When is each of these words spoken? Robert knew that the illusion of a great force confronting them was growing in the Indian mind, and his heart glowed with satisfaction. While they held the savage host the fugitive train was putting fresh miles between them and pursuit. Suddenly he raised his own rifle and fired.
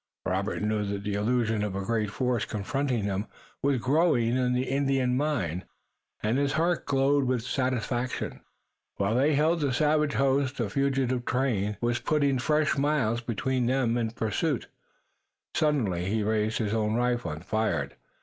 Robert 0.25 0.63
knew 0.63 0.83
that 0.83 1.03
the 1.03 1.13
illusion 1.13 1.63
of 1.63 1.75
a 1.75 1.85
great 1.85 2.09
force 2.09 2.43
confronting 2.43 3.05
them 3.05 3.27
was 3.61 3.77
growing 3.79 4.35
in 4.35 4.53
the 4.53 4.63
Indian 4.67 5.15
mind, 5.15 5.63
and 6.23 6.39
his 6.39 6.53
heart 6.53 6.87
glowed 6.87 7.25
with 7.25 7.43
satisfaction. 7.43 8.41
While 8.95 9.13
they 9.13 9.35
held 9.35 9.59
the 9.61 9.71
savage 9.71 10.13
host 10.13 10.57
the 10.57 10.71
fugitive 10.71 11.23
train 11.25 11.77
was 11.81 11.99
putting 11.99 12.39
fresh 12.39 12.75
miles 12.79 13.21
between 13.21 13.67
them 13.67 13.95
and 13.95 14.15
pursuit. 14.15 14.65
Suddenly 15.53 16.05
he 16.05 16.23
raised 16.23 16.57
his 16.57 16.73
own 16.73 16.95
rifle 16.95 17.29
and 17.29 17.45
fired. 17.45 17.93